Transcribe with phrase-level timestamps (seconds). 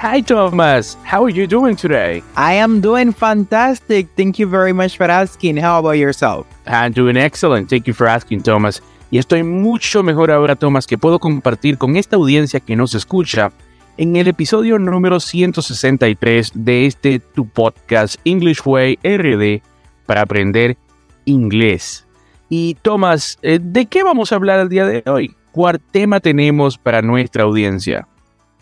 [0.00, 0.96] Hi, Thomas.
[1.02, 2.22] How are you doing today?
[2.36, 4.06] I am doing fantastic.
[4.16, 5.56] Thank you very much for asking.
[5.56, 6.46] How about yourself?
[6.68, 7.68] I'm doing excellent.
[7.68, 8.80] Thank you for asking, Thomas.
[9.10, 13.50] Y estoy mucho mejor ahora, Thomas, que puedo compartir con esta audiencia que nos escucha
[13.96, 19.62] en el episodio número 163 de este tu podcast English Way RD
[20.06, 20.76] para aprender
[21.24, 22.06] inglés.
[22.48, 25.34] Y Thomas, eh, ¿de qué vamos a hablar el día de hoy?
[25.50, 28.06] ¿Cuál tema tenemos para nuestra audiencia?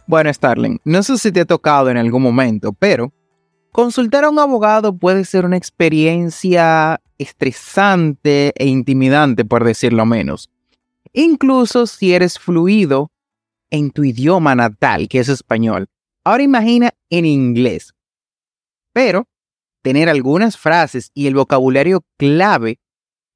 [0.07, 3.13] Bueno, Starling, no sé si te ha tocado en algún momento, pero
[3.73, 10.49] consultar a un abogado puede ser una experiencia estresante e intimidante, por decirlo menos.
[11.13, 13.11] Incluso si eres fluido
[13.71, 15.89] en tu idioma natal, que es español.
[16.25, 17.93] Ahora imagina en inglés.
[18.93, 19.27] Pero
[19.83, 22.79] tener algunas frases y el vocabulario clave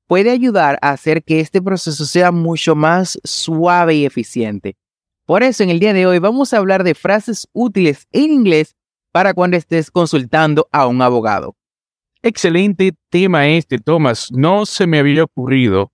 [0.07, 4.77] puede ayudar a hacer que este proceso sea mucho más suave y eficiente.
[5.31, 8.75] Por eso en el día de hoy vamos a hablar de frases útiles en inglés
[9.13, 11.55] para cuando estés consultando a un abogado.
[12.21, 14.33] Excelente tema este, Thomas.
[14.33, 15.93] No se me había ocurrido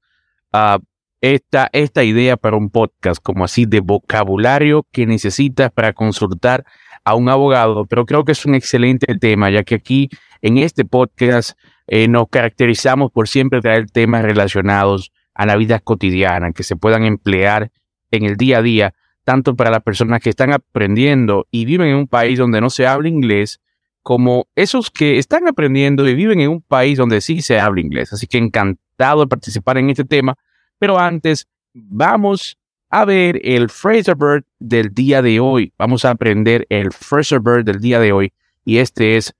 [0.54, 0.82] uh,
[1.20, 6.64] esta, esta idea para un podcast como así de vocabulario que necesitas para consultar
[7.04, 10.08] a un abogado, pero creo que es un excelente tema, ya que aquí
[10.40, 16.52] en este podcast eh, nos caracterizamos por siempre traer temas relacionados a la vida cotidiana,
[16.52, 17.70] que se puedan emplear
[18.10, 18.94] en el día a día
[19.26, 22.86] tanto para las personas que están aprendiendo y viven en un país donde no se
[22.86, 23.60] habla inglés,
[24.02, 28.12] como esos que están aprendiendo y viven en un país donde sí se habla inglés.
[28.12, 30.36] Así que encantado de participar en este tema.
[30.78, 32.56] Pero antes, vamos
[32.88, 35.72] a ver el phrasal verb del día de hoy.
[35.76, 38.32] Vamos a aprender el phrasal verb del día de hoy.
[38.64, 39.34] Y este es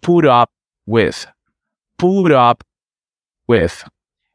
[0.00, 0.50] put up
[0.86, 1.26] with.
[1.96, 2.58] Put up
[3.48, 3.72] with.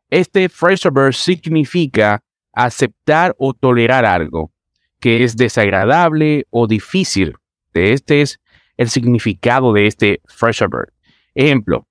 [0.09, 2.21] Este phrasal verb significa
[2.51, 4.51] aceptar o tolerar algo
[4.99, 7.35] que es desagradable o difícil.
[7.73, 8.39] Este es
[8.77, 10.91] el significado de este fresh verb.
[11.35, 11.85] Ejemplo,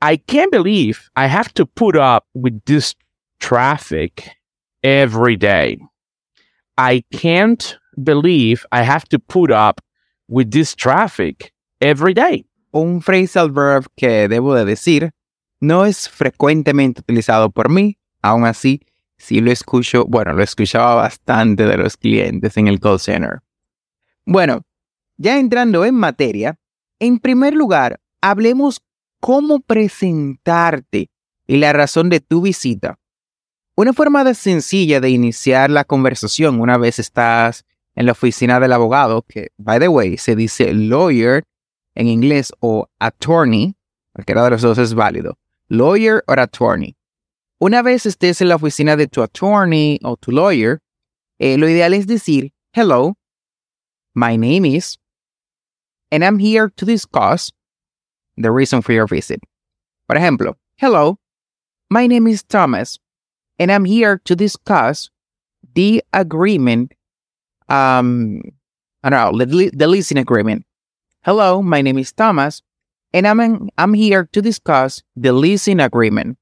[0.00, 2.94] I can't believe I have to put up with this
[3.40, 4.36] traffic
[4.82, 5.78] every day.
[6.76, 9.80] I can't believe I have to put up
[10.28, 12.44] with this traffic every day.
[12.72, 15.10] Un phrasal verb que debo de decir
[15.60, 18.80] no es frecuentemente utilizado por mí, aún así
[19.22, 23.40] sí lo escucho, bueno, lo escuchaba bastante de los clientes en el call center.
[24.26, 24.62] Bueno,
[25.16, 26.58] ya entrando en materia,
[26.98, 28.80] en primer lugar, hablemos
[29.20, 31.08] cómo presentarte
[31.46, 32.98] y la razón de tu visita.
[33.76, 39.22] Una forma sencilla de iniciar la conversación una vez estás en la oficina del abogado,
[39.22, 41.44] que, by the way, se dice lawyer
[41.94, 43.76] en inglés o attorney,
[44.12, 45.38] cualquiera de los dos es válido,
[45.68, 46.96] lawyer o attorney.
[47.62, 50.80] Una vez estés en la oficina de tu attorney o tu lawyer,
[51.38, 53.14] eh, lo ideal es decir, hello,
[54.16, 54.98] my name is,
[56.10, 57.52] and I'm here to discuss
[58.36, 59.38] the reason for your visit.
[60.08, 61.20] Por ejemplo, hello,
[61.88, 62.98] my name is Thomas,
[63.60, 65.08] and I'm here to discuss
[65.72, 66.94] the agreement,
[67.68, 68.42] um,
[69.04, 70.66] I don't know, the, the leasing agreement.
[71.24, 72.60] Hello, my name is Thomas,
[73.14, 76.38] and I'm, I'm here to discuss the leasing agreement.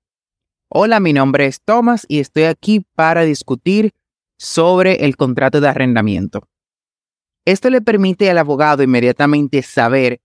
[0.73, 3.91] Hola, mi nombre es Thomas y estoy aquí para discutir
[4.39, 6.49] sobre el contrato de arrendamiento.
[7.45, 10.21] Esto le permite al abogado inmediatamente saber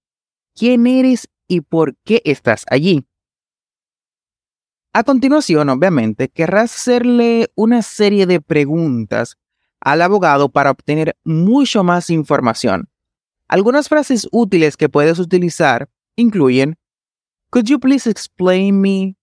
[0.53, 3.07] quién eres y por qué estás allí.
[4.93, 9.37] A continuación, obviamente, querrás hacerle una serie de preguntas
[9.81, 12.87] al abogado para obtener mucho más información.
[13.47, 16.77] Algunas frases útiles que puedes utilizar incluyen
[17.49, 19.15] Could you please explain me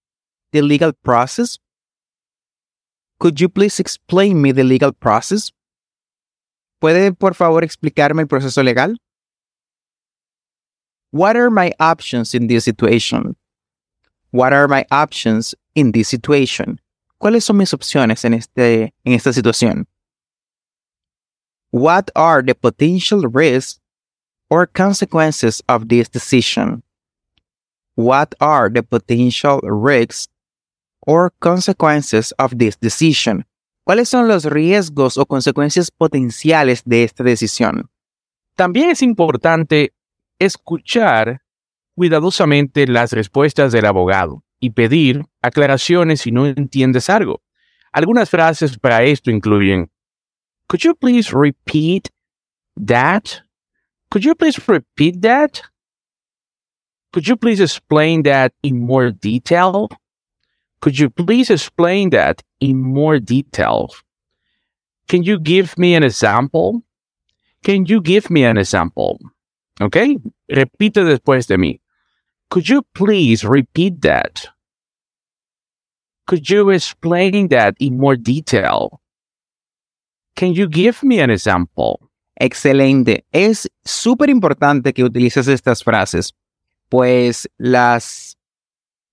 [0.52, 1.58] the legal process?
[3.18, 5.52] Could you please explain me the legal process?
[6.80, 8.96] ¿Puede por favor explicarme el proceso legal?
[11.12, 13.36] What are my options in this situation?
[14.30, 16.80] What are my options in this situation?
[17.20, 19.86] ¿Cuáles son mis opciones en, este, en esta situación?
[21.70, 23.78] What are the potential risks
[24.50, 26.82] or consequences of this decision?
[27.94, 30.28] What are the potential risks
[31.06, 33.46] or consequences of this decision.
[33.84, 37.90] ¿Cuáles son los riesgos o consecuencias potenciales de esta decisión?
[38.54, 39.92] También es importante
[40.38, 41.42] escuchar
[41.96, 44.42] cuidadosamente las respuestas del abogado.
[44.62, 47.42] y pedir aclaraciones si no entiendes algo.
[47.92, 49.90] Algunas frases para esto incluyen,
[50.68, 52.08] Could you please repeat
[52.76, 53.42] that?
[54.08, 55.60] Could you please repeat that?
[57.12, 59.88] Could you please explain that in more detail?
[60.82, 63.90] Could you please explain that in more detail?
[65.06, 66.82] Can you give me an example?
[67.62, 69.18] Can you give me an example?
[69.80, 69.96] ¿Ok?
[70.50, 71.80] Repite después de mí.
[72.50, 74.48] Could you please repeat that?
[76.26, 79.00] Could you explain that in more detail?
[80.34, 82.10] Can you give me an example?
[82.40, 83.24] Excelente.
[83.32, 86.34] Es súper importante que utilices estas frases,
[86.88, 88.36] pues las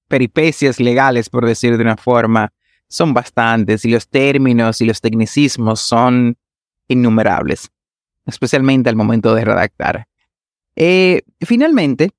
[0.10, 2.52] peripecias legales, por decir de una forma,
[2.90, 6.38] son bastantes y los términos y los tecnicismos son
[6.88, 7.70] innumerables,
[8.26, 10.08] especialmente al momento de redactar.
[10.76, 12.12] Eh, finalmente,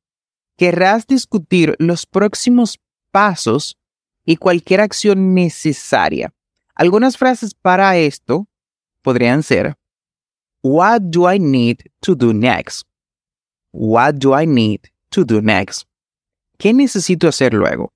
[0.56, 2.78] querrás discutir los próximos
[3.10, 3.76] pasos
[4.24, 6.32] y cualquier acción necesaria.
[6.74, 8.46] Algunas frases para esto
[9.02, 9.76] podrían ser,
[10.62, 12.86] What do I need to do next?
[13.72, 15.89] What do I need to do next?
[16.60, 17.90] ¿Qué necesito hacer luego?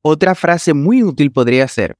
[0.00, 1.96] Otra frase muy útil podría ser,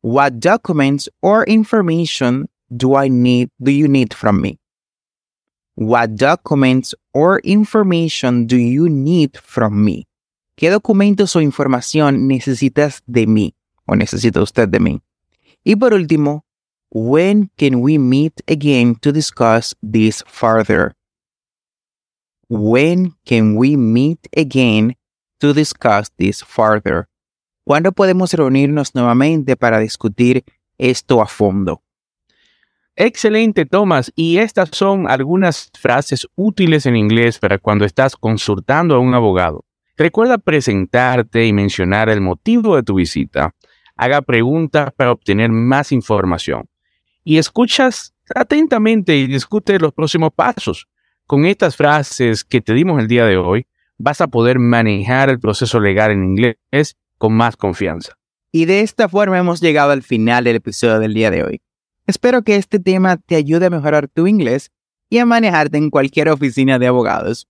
[0.00, 4.60] What documents or information do I need do you need from me?
[5.74, 10.06] What documents or information do you need from me?
[10.56, 15.00] ¿Qué documentos o información necesitas de mí o necesita usted de mí?
[15.64, 16.44] Y por último,
[16.90, 20.94] when can we meet again to discuss this further?
[22.54, 24.98] When can we meet again
[25.38, 27.08] to discuss this further?
[27.64, 30.44] ¿Cuándo podemos reunirnos nuevamente para discutir
[30.76, 31.82] esto a fondo?
[32.94, 34.12] Excelente, Thomas.
[34.14, 39.64] Y estas son algunas frases útiles en inglés para cuando estás consultando a un abogado.
[39.96, 43.54] Recuerda presentarte y mencionar el motivo de tu visita.
[43.96, 46.68] Haga preguntas para obtener más información.
[47.24, 50.86] Y escuchas atentamente y discute los próximos pasos.
[51.32, 55.40] Con estas frases que te dimos el día de hoy, vas a poder manejar el
[55.40, 58.18] proceso legal en inglés con más confianza.
[58.52, 61.62] Y de esta forma hemos llegado al final del episodio del día de hoy.
[62.06, 64.72] Espero que este tema te ayude a mejorar tu inglés
[65.08, 67.48] y a manejarte en cualquier oficina de abogados.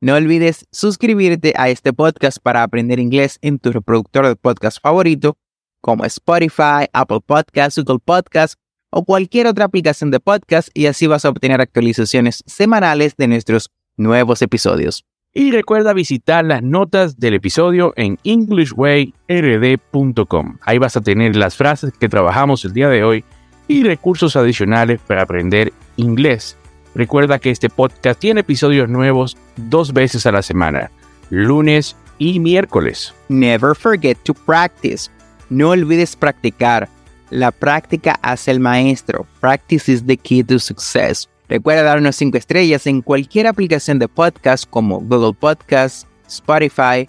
[0.00, 5.36] No olvides suscribirte a este podcast para aprender inglés en tu reproductor de podcast favorito,
[5.80, 8.56] como Spotify, Apple Podcasts, Google Podcasts
[8.96, 13.70] o cualquier otra aplicación de podcast y así vas a obtener actualizaciones semanales de nuestros
[13.98, 15.04] nuevos episodios.
[15.34, 20.56] Y recuerda visitar las notas del episodio en englishwayrd.com.
[20.62, 23.22] Ahí vas a tener las frases que trabajamos el día de hoy
[23.68, 26.56] y recursos adicionales para aprender inglés.
[26.94, 30.90] Recuerda que este podcast tiene episodios nuevos dos veces a la semana,
[31.28, 33.12] lunes y miércoles.
[33.28, 35.10] Never forget to practice.
[35.50, 36.88] No olvides practicar.
[37.30, 39.26] La práctica hace el maestro.
[39.40, 41.28] Practice is the key to success.
[41.48, 47.08] Recuerda darnos 5 estrellas en cualquier aplicación de podcast como Google Podcasts, Spotify,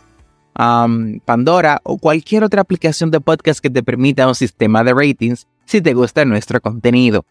[0.58, 5.48] um, Pandora o cualquier otra aplicación de podcast que te permita un sistema de ratings
[5.66, 7.26] si te gusta nuestro contenido.